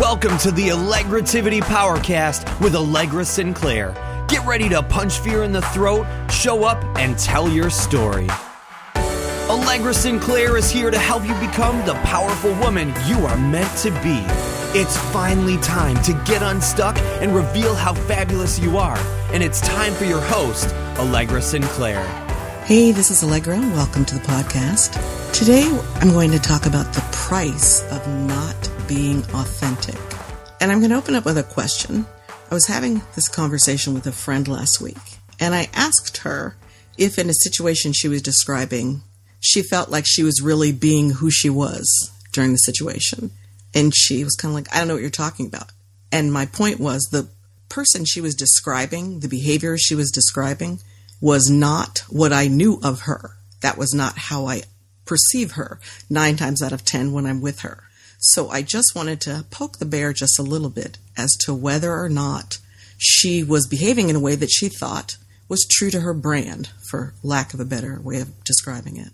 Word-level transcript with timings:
Welcome 0.00 0.38
to 0.38 0.50
the 0.50 0.68
Allegrativity 0.68 1.60
Powercast 1.60 2.58
with 2.62 2.74
Allegra 2.74 3.22
Sinclair. 3.22 3.92
Get 4.28 4.46
ready 4.46 4.66
to 4.70 4.82
punch 4.82 5.18
fear 5.18 5.42
in 5.42 5.52
the 5.52 5.60
throat, 5.60 6.06
show 6.30 6.64
up, 6.64 6.82
and 6.96 7.18
tell 7.18 7.50
your 7.50 7.68
story. 7.68 8.26
Allegra 9.50 9.92
Sinclair 9.92 10.56
is 10.56 10.70
here 10.70 10.90
to 10.90 10.98
help 10.98 11.28
you 11.28 11.34
become 11.34 11.84
the 11.84 11.92
powerful 12.02 12.54
woman 12.54 12.94
you 13.06 13.26
are 13.26 13.36
meant 13.36 13.76
to 13.80 13.90
be. 14.02 14.24
It's 14.72 14.96
finally 15.12 15.58
time 15.58 16.02
to 16.04 16.14
get 16.24 16.42
unstuck 16.42 16.96
and 17.20 17.34
reveal 17.34 17.74
how 17.74 17.92
fabulous 17.92 18.58
you 18.58 18.78
are. 18.78 18.98
And 19.34 19.42
it's 19.42 19.60
time 19.60 19.92
for 19.92 20.06
your 20.06 20.22
host, 20.22 20.74
Allegra 20.98 21.42
Sinclair. 21.42 22.02
Hey, 22.64 22.90
this 22.92 23.10
is 23.10 23.22
Allegra. 23.22 23.58
Welcome 23.58 24.06
to 24.06 24.14
the 24.14 24.22
podcast. 24.22 24.94
Today, 25.34 25.68
I'm 25.96 26.08
going 26.08 26.30
to 26.30 26.38
talk 26.38 26.64
about 26.64 26.90
the 26.94 27.02
price 27.12 27.82
of 27.92 28.08
not 28.08 28.69
being 28.90 29.18
authentic. 29.34 29.94
And 30.60 30.72
I'm 30.72 30.80
going 30.80 30.90
to 30.90 30.96
open 30.96 31.14
up 31.14 31.24
with 31.24 31.38
a 31.38 31.44
question. 31.44 32.04
I 32.50 32.54
was 32.54 32.66
having 32.66 33.02
this 33.14 33.28
conversation 33.28 33.94
with 33.94 34.04
a 34.08 34.12
friend 34.12 34.48
last 34.48 34.80
week, 34.80 34.98
and 35.38 35.54
I 35.54 35.68
asked 35.72 36.18
her 36.18 36.56
if, 36.98 37.16
in 37.16 37.30
a 37.30 37.34
situation 37.34 37.92
she 37.92 38.08
was 38.08 38.20
describing, 38.20 39.02
she 39.38 39.62
felt 39.62 39.90
like 39.90 40.06
she 40.08 40.24
was 40.24 40.42
really 40.42 40.72
being 40.72 41.10
who 41.10 41.30
she 41.30 41.48
was 41.48 41.86
during 42.32 42.50
the 42.50 42.58
situation. 42.58 43.30
And 43.72 43.94
she 43.94 44.24
was 44.24 44.34
kind 44.34 44.50
of 44.50 44.56
like, 44.56 44.74
I 44.74 44.80
don't 44.80 44.88
know 44.88 44.94
what 44.94 45.02
you're 45.02 45.10
talking 45.10 45.46
about. 45.46 45.70
And 46.10 46.32
my 46.32 46.46
point 46.46 46.80
was 46.80 47.02
the 47.04 47.28
person 47.68 48.04
she 48.04 48.20
was 48.20 48.34
describing, 48.34 49.20
the 49.20 49.28
behavior 49.28 49.78
she 49.78 49.94
was 49.94 50.10
describing, 50.10 50.80
was 51.20 51.48
not 51.48 52.02
what 52.08 52.32
I 52.32 52.48
knew 52.48 52.80
of 52.82 53.02
her. 53.02 53.36
That 53.60 53.78
was 53.78 53.94
not 53.94 54.18
how 54.18 54.46
I 54.46 54.64
perceive 55.04 55.52
her 55.52 55.78
nine 56.10 56.34
times 56.34 56.60
out 56.60 56.72
of 56.72 56.84
ten 56.84 57.12
when 57.12 57.24
I'm 57.24 57.40
with 57.40 57.60
her. 57.60 57.84
So 58.20 58.50
I 58.50 58.60
just 58.60 58.94
wanted 58.94 59.20
to 59.22 59.46
poke 59.50 59.78
the 59.78 59.86
bear 59.86 60.12
just 60.12 60.38
a 60.38 60.42
little 60.42 60.68
bit 60.68 60.98
as 61.16 61.32
to 61.40 61.54
whether 61.54 61.92
or 61.92 62.10
not 62.10 62.58
she 62.98 63.42
was 63.42 63.66
behaving 63.66 64.10
in 64.10 64.16
a 64.16 64.20
way 64.20 64.34
that 64.34 64.50
she 64.50 64.68
thought 64.68 65.16
was 65.48 65.66
true 65.68 65.90
to 65.90 66.00
her 66.00 66.12
brand, 66.12 66.68
for 66.88 67.14
lack 67.22 67.54
of 67.54 67.60
a 67.60 67.64
better 67.64 67.98
way 68.02 68.20
of 68.20 68.44
describing 68.44 68.98
it. 68.98 69.08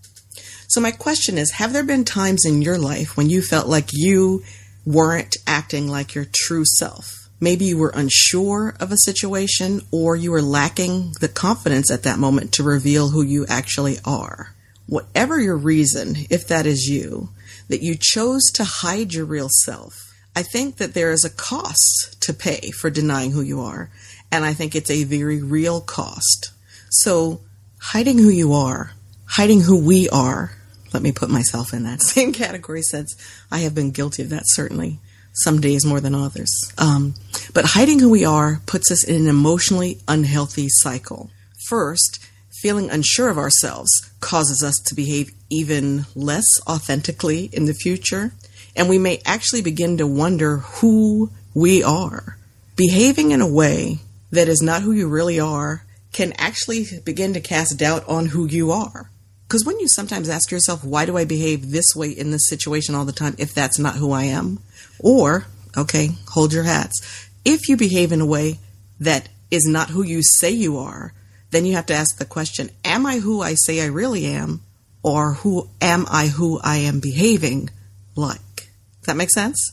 So 0.67 0.81
my 0.81 0.91
question 0.91 1.39
is, 1.39 1.53
have 1.53 1.73
there 1.73 1.85
been 1.85 2.05
times 2.05 2.45
in 2.45 2.63
your 2.63 2.79
life 2.79 3.17
when 3.17 3.31
you 3.31 3.43
felt 3.43 3.69
like 3.69 3.91
you 3.93 4.43
weren't 4.85 5.37
acting 5.47 5.89
like 5.89 6.17
your 6.17 6.27
true 6.31 6.65
self? 6.65 7.29
Maybe 7.39 7.67
you 7.67 7.79
were 7.79 7.93
unsure 7.95 8.75
of 8.81 8.91
a 8.91 8.99
situation 8.99 9.83
or 9.93 10.17
you 10.17 10.33
were 10.33 10.43
lacking 10.43 11.13
the 11.21 11.29
confidence 11.29 11.93
at 11.93 12.03
that 12.03 12.19
moment 12.19 12.53
to 12.55 12.65
reveal 12.65 13.11
who 13.11 13.23
you 13.23 13.47
actually 13.49 13.99
are. 14.05 14.55
Whatever 14.87 15.41
your 15.41 15.57
reason, 15.57 16.17
if 16.29 16.49
that 16.49 16.67
is 16.67 16.89
you, 16.89 17.29
that 17.69 17.83
you 17.83 17.97
chose 17.99 18.45
to 18.55 18.65
hide 18.65 19.13
your 19.13 19.25
real 19.25 19.49
self, 19.65 19.95
I 20.35 20.43
think 20.43 20.77
that 20.77 20.95
there 20.95 21.13
is 21.13 21.25
a 21.25 21.31
cost 21.31 22.17
to 22.21 22.35
pay 22.35 22.71
for 22.71 22.91
denying 22.91 23.33
who 23.33 23.41
you 23.41 23.61
are. 23.61 23.91
And 24.31 24.45
I 24.45 24.53
think 24.53 24.75
it's 24.75 24.91
a 24.91 25.05
very 25.05 25.43
real 25.43 25.81
cost. 25.81 26.51
So 26.91 27.41
hiding 27.81 28.19
who 28.19 28.29
you 28.29 28.53
are, 28.53 28.93
hiding 29.27 29.63
who 29.63 29.77
we 29.79 30.09
are, 30.11 30.53
let 30.93 31.03
me 31.03 31.13
put 31.13 31.31
myself 31.31 31.73
in 31.73 31.85
that 31.85 32.03
same 32.15 32.33
category 32.33 32.83
since 32.83 33.17
I 33.51 33.61
have 33.61 33.75
been 33.75 33.91
guilty 33.91 34.23
of 34.23 34.31
that 34.31 34.45
certainly 34.47 34.99
some 35.33 35.61
days 35.61 35.85
more 35.85 36.01
than 36.01 36.15
others. 36.15 36.51
Um, 36.79 37.15
but 37.53 37.65
hiding 37.65 37.99
who 37.99 38.11
we 38.11 38.25
are 38.25 38.61
puts 38.67 38.91
us 38.91 39.05
in 39.05 39.17
an 39.17 39.29
emotionally 39.29 39.99
unhealthy 40.09 40.69
cycle. 40.69 41.31
First, 41.69 42.25
feeling 42.67 42.91
unsure 42.91 43.29
of 43.29 43.39
ourselves 43.39 43.89
causes 44.19 44.61
us 44.61 44.75
to 44.85 44.93
behave 44.93 45.31
even 45.49 46.05
less 46.17 46.45
authentically 46.67 47.49
in 47.53 47.67
the 47.67 47.73
future, 47.73 48.33
and 48.75 48.89
we 48.89 48.99
may 48.99 49.23
actually 49.25 49.63
begin 49.63 49.97
to 49.97 50.05
wonder 50.05 50.57
who 50.57 51.31
we 51.55 51.81
are. 51.81 52.37
Behaving 52.75 53.31
in 53.31 53.41
a 53.41 53.47
way 53.47 54.01
that 54.33 54.49
is 54.49 54.61
not 54.61 54.83
who 54.83 54.91
you 54.91 55.07
really 55.07 55.39
are 55.39 55.85
can 56.13 56.33
actually 56.39 56.85
begin 57.05 57.35
to 57.35 57.41
cast 57.41 57.79
doubt 57.79 58.03
on 58.09 58.27
who 58.27 58.47
you 58.47 58.73
are. 58.73 59.11
Because 59.47 59.65
when 59.65 59.79
you 59.79 59.87
sometimes 59.87 60.29
ask 60.29 60.51
yourself, 60.51 60.83
why 60.83 61.07
do 61.07 61.17
I 61.17 61.25
behave 61.25 61.71
this 61.71 61.95
way 61.95 62.11
in 62.11 62.33
this 62.33 62.49
situation 62.49 62.97
all 62.97 63.05
the 63.05 63.13
time 63.13 63.37
if 63.39 63.55
that's 63.55 63.79
not 63.79 63.95
who 63.95 64.11
I 64.11 64.25
am? 64.25 64.59
Or, 64.99 65.47
okay, 65.77 66.09
hold 66.31 66.53
your 66.53 66.65
hats. 66.65 67.29
If 67.45 67.69
you 67.69 67.77
behave 67.77 68.11
in 68.11 68.21
a 68.21 68.27
way 68.27 68.59
that 68.99 69.29
is 69.53 69.67
not 69.69 69.91
who 69.91 70.03
you 70.03 70.21
say 70.25 70.51
you 70.51 70.79
are, 70.79 71.13
then 71.57 71.65
you 71.65 71.73
have 71.73 71.87
to 71.87 71.95
ask 71.95 72.19
the 72.19 72.27
question, 72.27 72.69
am 72.85 73.07
I 73.07 73.19
who 73.19 73.41
I 73.41 73.55
say 73.55 73.81
I 73.81 73.87
really 73.87 74.27
am? 74.27 74.61
Or 75.03 75.33
who 75.33 75.71
am 75.81 76.05
I 76.11 76.27
who 76.27 76.61
I 76.63 76.77
am 76.77 77.01
behaving 77.01 77.71
like? 78.15 78.69
That 79.07 79.17
make 79.17 79.31
sense? 79.31 79.73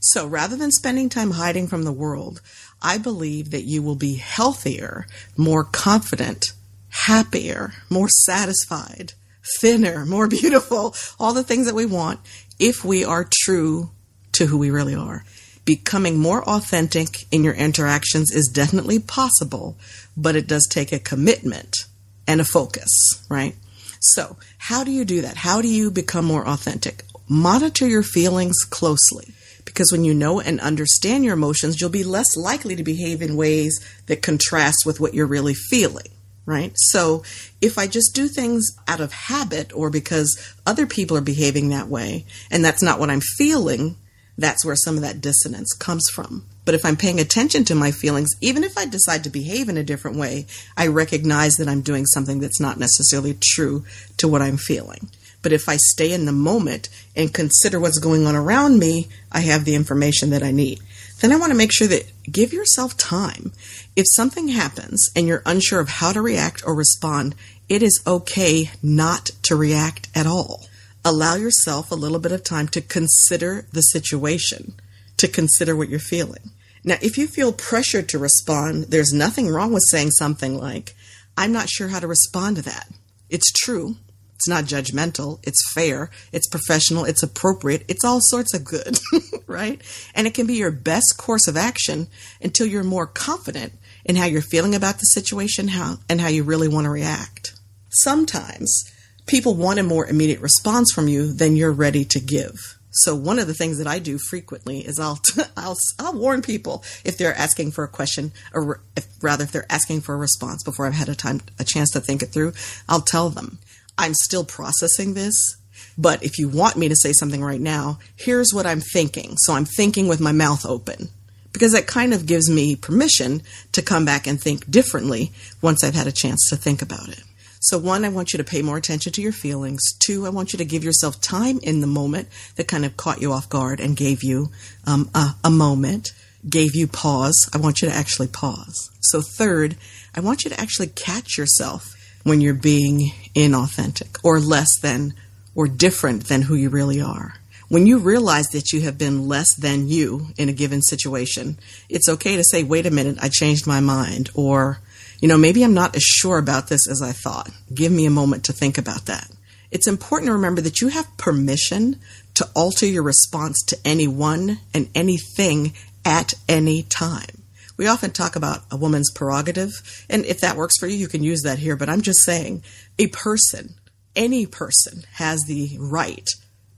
So 0.00 0.26
rather 0.26 0.56
than 0.56 0.70
spending 0.70 1.10
time 1.10 1.32
hiding 1.32 1.68
from 1.68 1.82
the 1.82 1.92
world, 1.92 2.40
I 2.80 2.96
believe 2.96 3.50
that 3.50 3.64
you 3.64 3.82
will 3.82 3.96
be 3.96 4.14
healthier, 4.14 5.06
more 5.36 5.62
confident, 5.62 6.54
happier, 6.88 7.74
more 7.90 8.08
satisfied, 8.08 9.12
thinner, 9.60 10.06
more 10.06 10.26
beautiful, 10.28 10.94
all 11.18 11.34
the 11.34 11.44
things 11.44 11.66
that 11.66 11.74
we 11.74 11.84
want 11.84 12.20
if 12.58 12.82
we 12.82 13.04
are 13.04 13.28
true 13.30 13.90
to 14.32 14.46
who 14.46 14.56
we 14.56 14.70
really 14.70 14.94
are. 14.94 15.22
Becoming 15.64 16.18
more 16.18 16.42
authentic 16.48 17.26
in 17.30 17.44
your 17.44 17.54
interactions 17.54 18.30
is 18.30 18.48
definitely 18.48 18.98
possible, 18.98 19.76
but 20.16 20.36
it 20.36 20.46
does 20.46 20.66
take 20.66 20.92
a 20.92 20.98
commitment 20.98 21.86
and 22.26 22.40
a 22.40 22.44
focus, 22.44 22.90
right? 23.28 23.54
So, 24.00 24.36
how 24.58 24.84
do 24.84 24.90
you 24.90 25.04
do 25.04 25.22
that? 25.22 25.36
How 25.36 25.60
do 25.60 25.68
you 25.68 25.90
become 25.90 26.24
more 26.24 26.46
authentic? 26.46 27.04
Monitor 27.28 27.86
your 27.86 28.02
feelings 28.02 28.64
closely 28.64 29.34
because 29.64 29.92
when 29.92 30.04
you 30.04 30.14
know 30.14 30.40
and 30.40 30.58
understand 30.60 31.24
your 31.24 31.34
emotions, 31.34 31.80
you'll 31.80 31.90
be 31.90 32.02
less 32.02 32.36
likely 32.36 32.74
to 32.76 32.82
behave 32.82 33.22
in 33.22 33.36
ways 33.36 33.78
that 34.06 34.22
contrast 34.22 34.78
with 34.86 34.98
what 35.00 35.14
you're 35.14 35.26
really 35.26 35.54
feeling 35.54 36.08
right? 36.46 36.72
So 36.74 37.22
if 37.60 37.78
I 37.78 37.86
just 37.86 38.14
do 38.14 38.26
things 38.26 38.66
out 38.88 39.00
of 39.00 39.12
habit 39.12 39.72
or 39.72 39.88
because 39.88 40.54
other 40.66 40.84
people 40.84 41.16
are 41.16 41.22
behaving 41.22 41.68
that 41.68 41.86
way 41.86 42.24
and 42.50 42.64
that's 42.64 42.82
not 42.82 42.98
what 42.98 43.10
I'm 43.10 43.20
feeling, 43.20 43.96
that's 44.40 44.64
where 44.64 44.76
some 44.76 44.96
of 44.96 45.02
that 45.02 45.20
dissonance 45.20 45.72
comes 45.72 46.04
from. 46.12 46.44
But 46.64 46.74
if 46.74 46.84
I'm 46.84 46.96
paying 46.96 47.20
attention 47.20 47.64
to 47.64 47.74
my 47.74 47.90
feelings, 47.90 48.30
even 48.40 48.64
if 48.64 48.76
I 48.76 48.86
decide 48.86 49.24
to 49.24 49.30
behave 49.30 49.68
in 49.68 49.76
a 49.76 49.84
different 49.84 50.16
way, 50.16 50.46
I 50.76 50.86
recognize 50.86 51.54
that 51.54 51.68
I'm 51.68 51.80
doing 51.80 52.06
something 52.06 52.40
that's 52.40 52.60
not 52.60 52.78
necessarily 52.78 53.36
true 53.42 53.84
to 54.18 54.28
what 54.28 54.42
I'm 54.42 54.56
feeling. 54.56 55.10
But 55.42 55.52
if 55.52 55.68
I 55.68 55.76
stay 55.76 56.12
in 56.12 56.26
the 56.26 56.32
moment 56.32 56.88
and 57.16 57.32
consider 57.32 57.80
what's 57.80 57.98
going 57.98 58.26
on 58.26 58.36
around 58.36 58.78
me, 58.78 59.08
I 59.32 59.40
have 59.40 59.64
the 59.64 59.74
information 59.74 60.30
that 60.30 60.42
I 60.42 60.50
need 60.50 60.80
then 61.20 61.32
I 61.32 61.36
want 61.36 61.50
to 61.50 61.56
make 61.56 61.72
sure 61.72 61.88
that 61.88 62.10
give 62.30 62.52
yourself 62.52 62.96
time. 62.96 63.52
If 63.94 64.06
something 64.14 64.48
happens 64.48 65.08
and 65.14 65.26
you're 65.26 65.42
unsure 65.46 65.80
of 65.80 65.88
how 65.88 66.12
to 66.12 66.22
react 66.22 66.62
or 66.66 66.74
respond, 66.74 67.34
it 67.68 67.82
is 67.82 68.02
okay 68.06 68.70
not 68.82 69.30
to 69.44 69.56
react 69.56 70.08
at 70.14 70.26
all. 70.26 70.66
Allow 71.04 71.36
yourself 71.36 71.90
a 71.90 71.96
little 71.96 72.18
bit 72.18 72.32
of 72.32 72.44
time 72.44 72.68
to 72.68 72.80
consider 72.80 73.66
the 73.72 73.80
situation, 73.80 74.74
to 75.16 75.28
consider 75.28 75.74
what 75.74 75.88
you're 75.88 75.98
feeling. 75.98 76.50
Now, 76.84 76.96
if 77.00 77.18
you 77.18 77.26
feel 77.26 77.52
pressured 77.52 78.08
to 78.10 78.18
respond, 78.18 78.84
there's 78.84 79.12
nothing 79.12 79.48
wrong 79.48 79.72
with 79.72 79.82
saying 79.90 80.10
something 80.12 80.58
like, 80.58 80.94
I'm 81.36 81.52
not 81.52 81.68
sure 81.68 81.88
how 81.88 82.00
to 82.00 82.06
respond 82.06 82.56
to 82.56 82.62
that. 82.62 82.88
It's 83.28 83.50
true. 83.52 83.96
It's 84.34 84.48
not 84.48 84.64
judgmental. 84.64 85.38
It's 85.42 85.72
fair. 85.74 86.10
It's 86.32 86.48
professional. 86.48 87.04
It's 87.04 87.22
appropriate. 87.22 87.84
It's 87.88 88.04
all 88.04 88.20
sorts 88.22 88.54
of 88.54 88.64
good, 88.64 88.98
right? 89.46 89.80
And 90.14 90.26
it 90.26 90.34
can 90.34 90.46
be 90.46 90.54
your 90.54 90.70
best 90.70 91.16
course 91.18 91.46
of 91.46 91.56
action 91.56 92.08
until 92.40 92.66
you're 92.66 92.82
more 92.82 93.06
confident 93.06 93.74
in 94.04 94.16
how 94.16 94.24
you're 94.24 94.40
feeling 94.40 94.74
about 94.74 94.94
the 94.94 95.04
situation 95.04 95.68
how, 95.68 95.98
and 96.08 96.20
how 96.20 96.28
you 96.28 96.42
really 96.42 96.68
want 96.68 96.86
to 96.86 96.90
react. 96.90 97.52
Sometimes 97.90 98.90
people 99.30 99.54
want 99.54 99.78
a 99.78 99.82
more 99.84 100.06
immediate 100.06 100.40
response 100.40 100.90
from 100.92 101.06
you 101.06 101.32
than 101.32 101.54
you're 101.54 101.70
ready 101.70 102.04
to 102.04 102.18
give. 102.18 102.56
So 102.90 103.14
one 103.14 103.38
of 103.38 103.46
the 103.46 103.54
things 103.54 103.78
that 103.78 103.86
I 103.86 104.00
do 104.00 104.18
frequently 104.18 104.80
is 104.80 104.98
I'll 104.98 105.20
I'll 105.56 105.76
I'll 106.00 106.18
warn 106.18 106.42
people 106.42 106.82
if 107.04 107.16
they're 107.16 107.36
asking 107.36 107.70
for 107.70 107.84
a 107.84 107.88
question 107.88 108.32
or 108.52 108.80
if, 108.96 109.06
rather 109.22 109.44
if 109.44 109.52
they're 109.52 109.72
asking 109.72 110.00
for 110.00 110.16
a 110.16 110.18
response 110.18 110.64
before 110.64 110.86
I've 110.86 110.94
had 110.94 111.08
a 111.08 111.14
time 111.14 111.40
a 111.60 111.64
chance 111.64 111.90
to 111.92 112.00
think 112.00 112.22
it 112.22 112.32
through, 112.32 112.54
I'll 112.88 113.00
tell 113.00 113.30
them 113.30 113.58
I'm 113.96 114.14
still 114.14 114.44
processing 114.44 115.14
this. 115.14 115.56
But 115.96 116.24
if 116.24 116.36
you 116.36 116.48
want 116.48 116.76
me 116.76 116.88
to 116.88 116.96
say 116.96 117.12
something 117.12 117.44
right 117.44 117.60
now, 117.60 118.00
here's 118.16 118.52
what 118.52 118.66
I'm 118.66 118.80
thinking. 118.80 119.36
So 119.38 119.52
I'm 119.52 119.64
thinking 119.64 120.08
with 120.08 120.20
my 120.20 120.32
mouth 120.32 120.66
open 120.66 121.08
because 121.52 121.72
that 121.72 121.86
kind 121.86 122.12
of 122.12 122.26
gives 122.26 122.50
me 122.50 122.74
permission 122.74 123.42
to 123.72 123.82
come 123.82 124.04
back 124.04 124.26
and 124.26 124.40
think 124.40 124.68
differently 124.68 125.30
once 125.62 125.84
I've 125.84 125.94
had 125.94 126.08
a 126.08 126.12
chance 126.12 126.48
to 126.48 126.56
think 126.56 126.82
about 126.82 127.08
it. 127.08 127.22
So, 127.62 127.76
one, 127.76 128.06
I 128.06 128.08
want 128.08 128.32
you 128.32 128.38
to 128.38 128.44
pay 128.44 128.62
more 128.62 128.78
attention 128.78 129.12
to 129.12 129.22
your 129.22 129.32
feelings. 129.32 129.82
Two, 129.98 130.26
I 130.26 130.30
want 130.30 130.54
you 130.54 130.56
to 130.58 130.64
give 130.64 130.82
yourself 130.82 131.20
time 131.20 131.60
in 131.62 131.82
the 131.82 131.86
moment 131.86 132.28
that 132.56 132.68
kind 132.68 132.86
of 132.86 132.96
caught 132.96 133.20
you 133.20 133.32
off 133.32 133.50
guard 133.50 133.80
and 133.80 133.94
gave 133.94 134.24
you 134.24 134.48
um, 134.86 135.10
a, 135.14 135.34
a 135.44 135.50
moment, 135.50 136.12
gave 136.48 136.74
you 136.74 136.86
pause. 136.86 137.36
I 137.52 137.58
want 137.58 137.82
you 137.82 137.88
to 137.88 137.94
actually 137.94 138.28
pause. 138.28 138.90
So, 139.00 139.20
third, 139.20 139.76
I 140.14 140.20
want 140.20 140.42
you 140.42 140.50
to 140.50 140.58
actually 140.58 140.86
catch 140.86 141.36
yourself 141.36 141.94
when 142.22 142.40
you're 142.40 142.54
being 142.54 143.12
inauthentic 143.34 144.18
or 144.24 144.40
less 144.40 144.68
than 144.80 145.12
or 145.54 145.68
different 145.68 146.28
than 146.28 146.42
who 146.42 146.54
you 146.54 146.70
really 146.70 147.02
are. 147.02 147.34
When 147.68 147.86
you 147.86 147.98
realize 147.98 148.48
that 148.48 148.72
you 148.72 148.80
have 148.80 148.96
been 148.96 149.28
less 149.28 149.54
than 149.56 149.86
you 149.86 150.28
in 150.38 150.48
a 150.48 150.54
given 150.54 150.80
situation, 150.80 151.58
it's 151.90 152.08
okay 152.08 152.36
to 152.36 152.42
say, 152.42 152.62
wait 152.62 152.86
a 152.86 152.90
minute, 152.90 153.18
I 153.20 153.28
changed 153.28 153.66
my 153.66 153.80
mind. 153.80 154.30
Or, 154.34 154.80
you 155.20 155.28
know, 155.28 155.36
maybe 155.36 155.62
I'm 155.62 155.74
not 155.74 155.94
as 155.94 156.02
sure 156.02 156.38
about 156.38 156.68
this 156.68 156.88
as 156.88 157.02
I 157.02 157.12
thought. 157.12 157.50
Give 157.72 157.92
me 157.92 158.06
a 158.06 158.10
moment 158.10 158.44
to 158.44 158.52
think 158.52 158.78
about 158.78 159.06
that. 159.06 159.30
It's 159.70 159.86
important 159.86 160.28
to 160.28 160.32
remember 160.32 160.60
that 160.62 160.80
you 160.80 160.88
have 160.88 161.16
permission 161.16 162.00
to 162.34 162.48
alter 162.56 162.86
your 162.86 163.02
response 163.02 163.62
to 163.66 163.78
anyone 163.84 164.58
and 164.74 164.88
anything 164.94 165.74
at 166.04 166.34
any 166.48 166.82
time. 166.82 167.42
We 167.76 167.86
often 167.86 168.10
talk 168.10 168.36
about 168.36 168.62
a 168.70 168.76
woman's 168.76 169.10
prerogative, 169.10 169.70
and 170.10 170.24
if 170.26 170.40
that 170.40 170.56
works 170.56 170.78
for 170.78 170.86
you, 170.86 170.96
you 170.96 171.08
can 171.08 171.22
use 171.22 171.42
that 171.42 171.58
here, 171.58 171.76
but 171.76 171.88
I'm 171.88 172.02
just 172.02 172.24
saying 172.24 172.62
a 172.98 173.06
person, 173.06 173.74
any 174.16 174.44
person, 174.44 175.04
has 175.14 175.44
the 175.46 175.76
right 175.78 176.28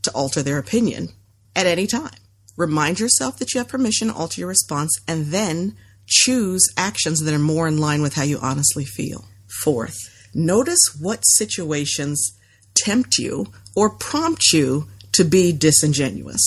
to 0.03 0.11
alter 0.13 0.43
their 0.43 0.59
opinion 0.59 1.09
at 1.57 1.67
any 1.67 1.87
time. 1.87 2.15
Remind 2.57 3.01
yourself 3.01 3.39
that 3.39 3.55
you 3.55 3.59
have 3.59 3.69
permission 3.69 4.09
to 4.09 4.15
alter 4.15 4.41
your 4.41 4.49
response 4.49 4.97
and 5.09 5.27
then 5.27 5.77
choose 6.07 6.63
actions 6.77 7.21
that 7.21 7.35
are 7.35 7.39
more 7.39 7.69
in 7.69 7.79
line 7.79 8.03
with 8.03 8.15
how 8.15 8.23
you 8.23 8.39
honestly 8.41 8.85
feel. 8.85 9.25
Fourth, 9.63 9.97
notice 10.35 10.97
what 11.01 11.23
situations 11.23 12.39
tempt 12.75 13.19
you 13.19 13.47
or 13.77 13.91
prompt 13.91 14.53
you 14.53 14.89
to 15.13 15.25
be 15.25 15.53
disingenuous. 15.53 16.43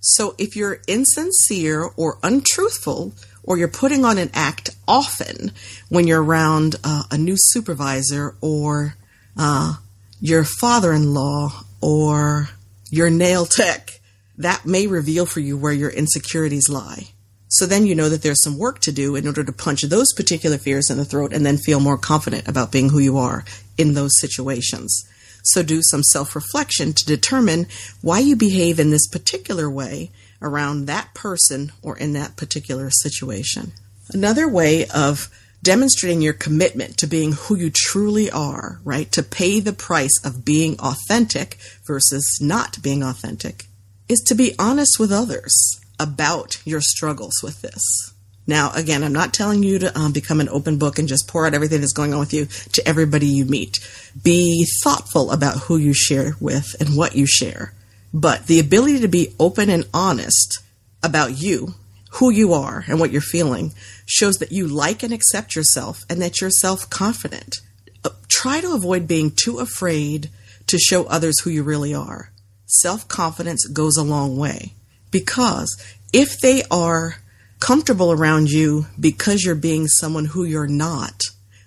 So 0.00 0.34
if 0.38 0.56
you're 0.56 0.80
insincere 0.86 1.90
or 1.96 2.18
untruthful, 2.22 3.14
or 3.42 3.58
you're 3.58 3.68
putting 3.68 4.04
on 4.04 4.18
an 4.18 4.30
act 4.34 4.70
often 4.86 5.52
when 5.88 6.06
you're 6.06 6.22
around 6.22 6.76
uh, 6.84 7.02
a 7.10 7.18
new 7.18 7.36
supervisor 7.36 8.36
or 8.40 8.94
uh, 9.36 9.74
your 10.20 10.44
father 10.44 10.92
in 10.92 11.14
law 11.14 11.50
or 11.80 12.48
your 12.90 13.10
nail 13.10 13.46
tech, 13.46 13.90
that 14.38 14.66
may 14.66 14.86
reveal 14.86 15.26
for 15.26 15.40
you 15.40 15.56
where 15.56 15.72
your 15.72 15.90
insecurities 15.90 16.68
lie. 16.68 17.08
So 17.50 17.66
then 17.66 17.84
you 17.84 17.96
know 17.96 18.08
that 18.08 18.22
there's 18.22 18.42
some 18.42 18.58
work 18.58 18.78
to 18.80 18.92
do 18.92 19.16
in 19.16 19.26
order 19.26 19.42
to 19.42 19.52
punch 19.52 19.82
those 19.82 20.12
particular 20.12 20.56
fears 20.56 20.88
in 20.88 20.98
the 20.98 21.04
throat 21.04 21.32
and 21.32 21.44
then 21.44 21.58
feel 21.58 21.80
more 21.80 21.98
confident 21.98 22.46
about 22.46 22.70
being 22.70 22.90
who 22.90 23.00
you 23.00 23.18
are 23.18 23.44
in 23.76 23.94
those 23.94 24.18
situations. 24.20 25.04
So 25.42 25.62
do 25.62 25.80
some 25.82 26.04
self 26.04 26.36
reflection 26.36 26.92
to 26.92 27.04
determine 27.04 27.66
why 28.02 28.20
you 28.20 28.36
behave 28.36 28.78
in 28.78 28.90
this 28.90 29.08
particular 29.08 29.68
way 29.68 30.12
around 30.40 30.86
that 30.86 31.12
person 31.12 31.72
or 31.82 31.98
in 31.98 32.12
that 32.12 32.36
particular 32.36 32.88
situation. 32.90 33.72
Another 34.12 34.48
way 34.48 34.86
of 34.86 35.28
demonstrating 35.62 36.22
your 36.22 36.32
commitment 36.32 36.96
to 36.98 37.06
being 37.06 37.32
who 37.32 37.56
you 37.56 37.70
truly 37.74 38.30
are, 38.30 38.80
right? 38.84 39.10
To 39.12 39.22
pay 39.24 39.58
the 39.58 39.72
price 39.72 40.24
of 40.24 40.44
being 40.44 40.78
authentic 40.78 41.58
versus 41.84 42.38
not 42.40 42.80
being 42.80 43.02
authentic 43.02 43.66
is 44.08 44.20
to 44.26 44.34
be 44.34 44.54
honest 44.58 44.98
with 44.98 45.12
others 45.12 45.80
about 46.00 46.60
your 46.64 46.80
struggles 46.80 47.34
with 47.42 47.62
this. 47.62 48.12
Now, 48.46 48.72
again, 48.74 49.04
I'm 49.04 49.12
not 49.12 49.32
telling 49.32 49.62
you 49.62 49.78
to 49.78 49.96
um, 49.96 50.12
become 50.12 50.40
an 50.40 50.48
open 50.48 50.78
book 50.78 50.98
and 50.98 51.06
just 51.06 51.28
pour 51.28 51.46
out 51.46 51.54
everything 51.54 51.80
that's 51.80 51.92
going 51.92 52.12
on 52.12 52.18
with 52.18 52.34
you 52.34 52.46
to 52.72 52.88
everybody 52.88 53.26
you 53.26 53.44
meet. 53.44 53.78
Be 54.24 54.66
thoughtful 54.82 55.30
about 55.30 55.58
who 55.58 55.76
you 55.76 55.94
share 55.94 56.34
with 56.40 56.74
and 56.80 56.96
what 56.96 57.14
you 57.14 57.26
share. 57.26 57.74
But 58.12 58.46
the 58.46 58.58
ability 58.58 59.00
to 59.00 59.08
be 59.08 59.34
open 59.38 59.70
and 59.70 59.86
honest 59.94 60.58
about 61.02 61.40
you, 61.40 61.74
who 62.14 62.30
you 62.30 62.52
are, 62.52 62.84
and 62.88 62.98
what 62.98 63.12
you're 63.12 63.20
feeling 63.20 63.72
shows 64.04 64.38
that 64.38 64.50
you 64.50 64.66
like 64.66 65.04
and 65.04 65.12
accept 65.12 65.54
yourself 65.54 66.02
and 66.10 66.20
that 66.20 66.40
you're 66.40 66.50
self 66.50 66.90
confident. 66.90 67.58
Uh, 68.04 68.10
try 68.28 68.60
to 68.60 68.74
avoid 68.74 69.06
being 69.06 69.30
too 69.30 69.60
afraid 69.60 70.28
to 70.66 70.76
show 70.76 71.04
others 71.04 71.38
who 71.40 71.50
you 71.50 71.62
really 71.62 71.94
are. 71.94 72.32
Self 72.66 73.06
confidence 73.06 73.64
goes 73.68 73.96
a 73.96 74.02
long 74.02 74.36
way 74.36 74.74
because 75.10 75.76
if 76.12 76.40
they 76.40 76.62
are 76.70 77.16
comfortable 77.60 78.10
around 78.10 78.50
you 78.50 78.86
because 78.98 79.44
you're 79.44 79.54
being 79.54 79.86
someone 79.86 80.24
who 80.26 80.44
you're 80.44 80.66
not, 80.66 81.22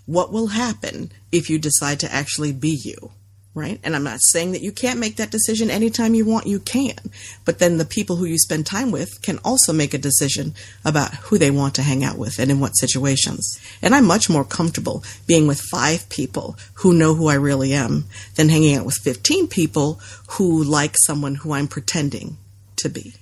what 0.06 0.34
will 0.34 0.48
happen 0.48 1.12
if 1.32 1.50
you 1.50 1.58
decide 1.58 2.00
to 2.02 2.12
actually 2.12 2.52
be 2.52 2.80
you? 2.84 3.12
Right? 3.56 3.80
And 3.84 3.96
I'm 3.96 4.04
not 4.04 4.18
saying 4.20 4.54
that 4.54 4.64
you 4.64 4.72
can't 4.72 5.00
make 5.00 5.18
that 5.18 5.30
decision 5.30 5.70
anytime 5.70 6.16
you 6.16 6.26
want, 6.26 6.48
you 6.48 6.60
can. 6.60 6.96
But 7.46 7.60
then 7.60 7.78
the 7.78 7.86
people 7.86 8.16
who 8.16 8.26
you 8.26 8.40
spend 8.40 8.66
time 8.66 8.90
with 8.90 9.22
can 9.22 9.38
also 9.46 9.72
make 9.72 9.94
a 9.94 10.00
decision 10.00 10.56
about 10.84 11.14
who 11.14 11.38
they 11.38 11.52
want 11.52 11.76
to 11.76 11.84
hang 11.84 12.04
out 12.04 12.18
with 12.18 12.40
and 12.40 12.50
in 12.50 12.60
what 12.60 12.72
situations. 12.72 13.60
And 13.80 13.94
I'm 13.94 14.06
much 14.06 14.28
more 14.28 14.44
comfortable 14.44 15.04
being 15.28 15.46
with 15.46 15.62
five 15.72 16.10
people 16.10 16.58
who 16.78 16.96
know 16.96 17.14
who 17.14 17.28
I 17.28 17.36
really 17.36 17.74
am 17.74 18.06
than 18.38 18.50
hanging 18.50 18.76
out 18.76 18.86
with 18.86 18.98
15 19.04 19.48
people 19.48 20.02
who 20.30 20.64
like 20.64 20.96
someone 21.06 21.36
who 21.36 21.54
I'm 21.54 21.68
pretending 21.68 22.38
to 22.78 22.90
be. 22.90 23.14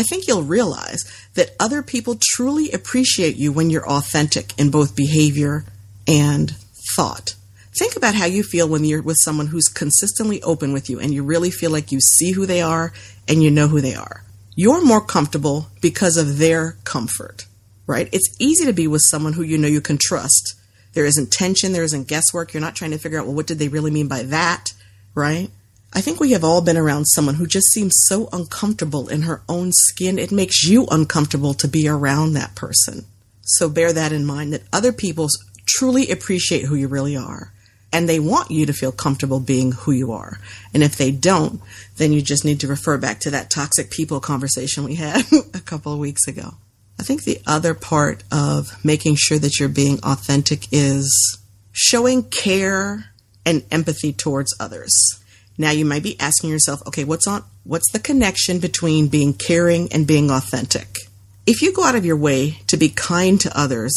I 0.00 0.02
think 0.02 0.26
you'll 0.26 0.44
realize 0.44 1.04
that 1.34 1.54
other 1.60 1.82
people 1.82 2.18
truly 2.18 2.72
appreciate 2.72 3.36
you 3.36 3.52
when 3.52 3.68
you're 3.68 3.86
authentic 3.86 4.58
in 4.58 4.70
both 4.70 4.96
behavior 4.96 5.66
and 6.08 6.56
thought. 6.96 7.34
Think 7.78 7.96
about 7.96 8.14
how 8.14 8.24
you 8.24 8.42
feel 8.42 8.66
when 8.66 8.86
you're 8.86 9.02
with 9.02 9.18
someone 9.20 9.48
who's 9.48 9.68
consistently 9.68 10.42
open 10.42 10.72
with 10.72 10.88
you 10.88 10.98
and 10.98 11.12
you 11.12 11.22
really 11.22 11.50
feel 11.50 11.70
like 11.70 11.92
you 11.92 12.00
see 12.00 12.32
who 12.32 12.46
they 12.46 12.62
are 12.62 12.94
and 13.28 13.42
you 13.42 13.50
know 13.50 13.68
who 13.68 13.82
they 13.82 13.94
are. 13.94 14.24
You're 14.56 14.82
more 14.82 15.04
comfortable 15.04 15.66
because 15.82 16.16
of 16.16 16.38
their 16.38 16.78
comfort, 16.84 17.44
right? 17.86 18.08
It's 18.10 18.34
easy 18.38 18.64
to 18.64 18.72
be 18.72 18.86
with 18.86 19.02
someone 19.04 19.34
who 19.34 19.42
you 19.42 19.58
know 19.58 19.68
you 19.68 19.82
can 19.82 19.98
trust. 20.00 20.54
There 20.94 21.04
isn't 21.04 21.30
tension, 21.30 21.72
there 21.72 21.84
isn't 21.84 22.08
guesswork. 22.08 22.54
You're 22.54 22.62
not 22.62 22.74
trying 22.74 22.92
to 22.92 22.98
figure 22.98 23.20
out, 23.20 23.26
well, 23.26 23.36
what 23.36 23.46
did 23.46 23.58
they 23.58 23.68
really 23.68 23.90
mean 23.90 24.08
by 24.08 24.22
that, 24.22 24.72
right? 25.14 25.50
I 25.92 26.00
think 26.00 26.20
we 26.20 26.32
have 26.32 26.44
all 26.44 26.60
been 26.60 26.76
around 26.76 27.06
someone 27.06 27.34
who 27.34 27.46
just 27.46 27.66
seems 27.72 27.94
so 28.06 28.28
uncomfortable 28.32 29.08
in 29.08 29.22
her 29.22 29.42
own 29.48 29.72
skin, 29.72 30.18
it 30.18 30.30
makes 30.30 30.64
you 30.64 30.86
uncomfortable 30.90 31.54
to 31.54 31.66
be 31.66 31.88
around 31.88 32.34
that 32.34 32.54
person. 32.54 33.06
So 33.42 33.68
bear 33.68 33.92
that 33.92 34.12
in 34.12 34.24
mind 34.24 34.52
that 34.52 34.62
other 34.72 34.92
people 34.92 35.28
truly 35.66 36.10
appreciate 36.10 36.64
who 36.64 36.76
you 36.76 36.86
really 36.86 37.16
are. 37.16 37.52
And 37.92 38.08
they 38.08 38.20
want 38.20 38.52
you 38.52 38.66
to 38.66 38.72
feel 38.72 38.92
comfortable 38.92 39.40
being 39.40 39.72
who 39.72 39.90
you 39.90 40.12
are. 40.12 40.38
And 40.72 40.84
if 40.84 40.96
they 40.96 41.10
don't, 41.10 41.60
then 41.96 42.12
you 42.12 42.22
just 42.22 42.44
need 42.44 42.60
to 42.60 42.68
refer 42.68 42.96
back 42.98 43.18
to 43.20 43.30
that 43.30 43.50
toxic 43.50 43.90
people 43.90 44.20
conversation 44.20 44.84
we 44.84 44.94
had 44.94 45.24
a 45.54 45.60
couple 45.60 45.92
of 45.92 45.98
weeks 45.98 46.28
ago. 46.28 46.54
I 47.00 47.02
think 47.02 47.24
the 47.24 47.40
other 47.48 47.74
part 47.74 48.22
of 48.30 48.84
making 48.84 49.16
sure 49.18 49.40
that 49.40 49.58
you're 49.58 49.68
being 49.68 49.98
authentic 50.04 50.68
is 50.70 51.38
showing 51.72 52.22
care 52.22 53.06
and 53.44 53.64
empathy 53.72 54.12
towards 54.12 54.54
others. 54.60 54.92
Now 55.60 55.72
you 55.72 55.84
might 55.84 56.02
be 56.02 56.18
asking 56.18 56.48
yourself, 56.48 56.80
okay, 56.86 57.04
what's 57.04 57.26
on 57.26 57.44
what's 57.64 57.92
the 57.92 57.98
connection 57.98 58.60
between 58.60 59.08
being 59.08 59.34
caring 59.34 59.92
and 59.92 60.06
being 60.06 60.30
authentic? 60.30 61.00
If 61.46 61.60
you 61.60 61.70
go 61.70 61.84
out 61.84 61.94
of 61.94 62.06
your 62.06 62.16
way 62.16 62.60
to 62.68 62.78
be 62.78 62.88
kind 62.88 63.38
to 63.42 63.54
others, 63.54 63.92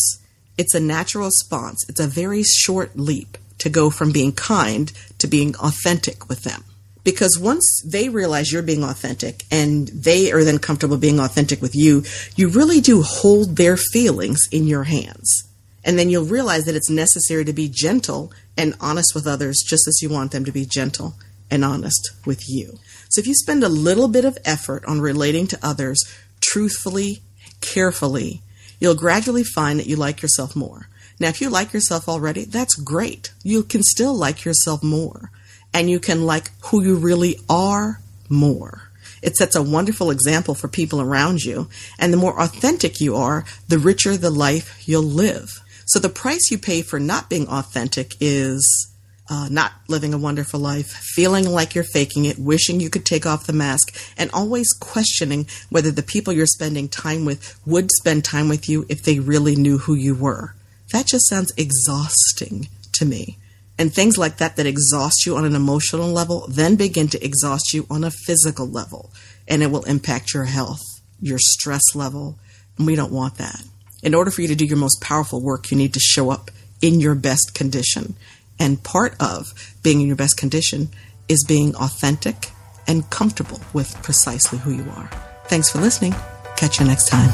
it's 0.58 0.76
a 0.76 0.82
natural 0.82 1.24
response. 1.24 1.86
It's 1.88 2.02
a 2.02 2.08
very 2.08 2.44
short 2.44 2.98
leap 2.98 3.38
to 3.60 3.70
go 3.70 3.90
from 3.90 4.12
being 4.12 4.34
kind 4.34 4.92
to 5.20 5.28
being 5.28 5.56
authentic 5.56 6.28
with 6.28 6.44
them. 6.44 6.66
Because 7.06 7.40
once 7.40 7.82
they 7.86 8.10
realize 8.10 8.52
you're 8.52 8.62
being 8.62 8.84
authentic 8.84 9.46
and 9.50 9.88
they 9.88 10.34
are 10.34 10.44
then 10.44 10.60
comfortable 10.60 10.98
being 10.98 11.22
authentic 11.22 11.62
with 11.62 11.78
you, 11.78 12.04
you 12.36 12.50
really 12.50 12.82
do 12.82 13.04
hold 13.04 13.56
their 13.56 13.78
feelings 13.78 14.50
in 14.52 14.68
your 14.68 14.84
hands. 14.84 15.48
And 15.86 15.98
then 15.98 16.10
you'll 16.10 16.26
realize 16.26 16.66
that 16.66 16.76
it's 16.76 16.90
necessary 16.90 17.46
to 17.46 17.54
be 17.54 17.70
gentle 17.70 18.34
and 18.58 18.76
honest 18.82 19.16
with 19.16 19.26
others 19.26 19.64
just 19.66 19.88
as 19.88 20.02
you 20.02 20.10
want 20.10 20.34
them 20.34 20.44
to 20.44 20.52
be 20.52 20.66
gentle 20.66 21.16
and 21.54 21.64
honest 21.64 22.10
with 22.26 22.50
you. 22.50 22.80
So 23.10 23.22
if 23.22 23.28
you 23.28 23.36
spend 23.36 23.64
a 23.64 23.70
little 23.70 24.08
bit 24.08 24.26
of 24.26 24.40
effort 24.44 24.84
on 24.86 25.00
relating 25.00 25.46
to 25.48 25.60
others 25.62 26.04
truthfully, 26.42 27.22
carefully, 27.62 28.42
you'll 28.80 28.96
gradually 28.96 29.44
find 29.44 29.80
that 29.80 29.86
you 29.86 29.96
like 29.96 30.24
yourself 30.24 30.56
more. 30.56 30.90
Now, 31.20 31.28
if 31.28 31.40
you 31.40 31.52
like 31.52 31.72
yourself 31.72 32.10
already, 32.10 32.44
that's 32.44 32.74
great. 32.74 33.32
You 33.44 33.62
can 33.62 33.84
still 33.84 34.16
like 34.16 34.46
yourself 34.46 34.82
more, 34.82 35.30
and 35.76 35.92
you 35.92 36.00
can 36.00 36.26
like 36.26 36.50
who 36.66 36.84
you 36.84 36.96
really 36.96 37.40
are 37.48 38.02
more. 38.30 38.90
It 39.22 39.36
sets 39.36 39.56
a 39.56 39.62
wonderful 39.62 40.10
example 40.10 40.56
for 40.56 40.68
people 40.68 41.00
around 41.00 41.44
you, 41.44 41.70
and 42.00 42.12
the 42.12 42.18
more 42.18 42.42
authentic 42.42 43.00
you 43.00 43.16
are, 43.16 43.46
the 43.68 43.78
richer 43.78 44.18
the 44.18 44.32
life 44.32 44.88
you'll 44.88 45.04
live. 45.04 45.62
So 45.86 46.00
the 46.00 46.10
price 46.10 46.50
you 46.50 46.58
pay 46.58 46.82
for 46.82 47.00
not 47.00 47.30
being 47.30 47.48
authentic 47.48 48.16
is 48.20 48.93
uh, 49.30 49.48
not 49.50 49.72
living 49.88 50.14
a 50.14 50.18
wonderful 50.18 50.60
life, 50.60 50.88
feeling 50.88 51.50
like 51.50 51.76
you're 51.76 51.84
faking 51.84 52.26
it, 52.26 52.38
wishing 52.38 52.80
you 52.80 52.90
could 52.90 53.06
take 53.06 53.26
off 53.26 53.48
the 53.48 53.54
mask, 53.54 53.96
and 54.18 54.30
always 54.32 54.72
questioning 54.74 55.48
whether 55.70 55.92
the 55.92 56.04
people 56.04 56.34
you're 56.34 56.46
spending 56.46 56.90
time 56.90 57.26
with 57.26 57.60
would 57.66 57.90
spend 57.92 58.26
time 58.26 58.50
with 58.50 58.68
you 58.68 58.86
if 58.90 59.04
they 59.04 59.20
really 59.20 59.56
knew 59.56 59.78
who 59.78 59.94
you 59.94 60.14
were. 60.14 60.54
That 60.92 61.08
just 61.08 61.28
sounds 61.28 61.54
exhausting 61.58 62.68
to 62.94 63.06
me. 63.06 63.38
And 63.80 63.92
things 63.92 64.18
like 64.18 64.38
that 64.38 64.56
that 64.58 64.68
exhaust 64.68 65.26
you 65.26 65.36
on 65.36 65.46
an 65.46 65.56
emotional 65.56 66.10
level 66.10 66.46
then 66.48 66.76
begin 66.76 67.08
to 67.10 67.26
exhaust 67.26 67.74
you 67.74 67.88
on 67.90 68.04
a 68.04 68.12
physical 68.12 68.68
level, 68.68 69.12
and 69.48 69.64
it 69.64 69.72
will 69.72 69.84
impact 69.84 70.34
your 70.34 70.46
health, 70.46 70.82
your 71.20 71.40
stress 71.40 71.96
level, 71.96 72.38
and 72.78 72.86
we 72.86 72.96
don't 72.96 73.12
want 73.12 73.38
that. 73.38 73.64
In 74.04 74.14
order 74.14 74.32
for 74.32 74.42
you 74.42 74.50
to 74.50 74.56
do 74.56 74.66
your 74.66 74.78
most 74.78 75.02
powerful 75.02 75.42
work, 75.42 75.72
you 75.72 75.78
need 75.78 75.94
to 75.94 76.00
show 76.00 76.30
up 76.30 76.52
in 76.82 77.00
your 77.00 77.16
best 77.16 77.54
condition. 77.56 78.16
And 78.64 78.82
part 78.82 79.16
of 79.20 79.54
being 79.84 80.00
in 80.00 80.08
your 80.08 80.16
best 80.16 80.38
condition 80.38 80.88
is 81.28 81.44
being 81.44 81.76
authentic 81.76 82.50
and 82.88 83.08
comfortable 83.10 83.60
with 83.74 84.02
precisely 84.02 84.58
who 84.58 84.72
you 84.72 84.90
are. 84.92 85.10
Thanks 85.48 85.70
for 85.70 85.80
listening. 85.80 86.16
Catch 86.56 86.80
you 86.80 86.86
next 86.86 87.10
time. 87.10 87.30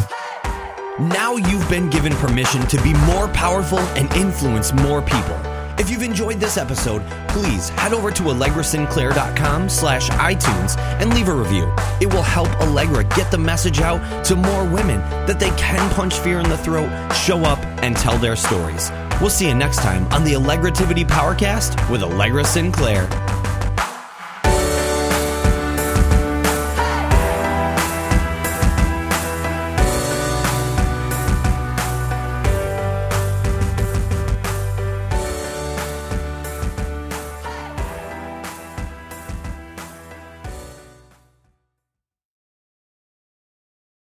Now 0.99 1.35
you've 1.35 1.69
been 1.69 1.87
given 1.91 2.13
permission 2.13 2.65
to 2.65 2.81
be 2.81 2.93
more 3.05 3.27
powerful 3.27 3.77
and 3.77 4.11
influence 4.13 4.73
more 4.73 5.03
people. 5.03 5.39
If 5.77 5.91
you've 5.91 6.01
enjoyed 6.01 6.39
this 6.39 6.57
episode, 6.57 7.03
please 7.27 7.69
head 7.69 7.93
over 7.93 8.09
to 8.09 8.23
allegrasinclair.com 8.23 9.69
slash 9.69 10.09
iTunes 10.09 10.79
and 10.99 11.13
leave 11.13 11.27
a 11.27 11.33
review. 11.33 11.71
It 12.01 12.11
will 12.11 12.23
help 12.23 12.49
Allegra 12.59 13.03
get 13.03 13.29
the 13.29 13.37
message 13.37 13.81
out 13.81 14.25
to 14.25 14.35
more 14.35 14.65
women 14.65 14.99
that 15.27 15.39
they 15.39 15.51
can 15.51 15.93
punch 15.93 16.15
fear 16.15 16.39
in 16.39 16.49
the 16.49 16.57
throat, 16.57 16.89
show 17.13 17.41
up, 17.41 17.59
and 17.83 17.95
tell 17.95 18.17
their 18.17 18.35
stories. 18.35 18.89
We'll 19.19 19.29
see 19.29 19.47
you 19.49 19.53
next 19.53 19.77
time 19.77 20.05
on 20.13 20.23
the 20.23 20.33
Allegrativity 20.33 21.05
Powercast 21.05 21.89
with 21.89 22.03
Allegra 22.03 22.45
Sinclair. 22.45 23.38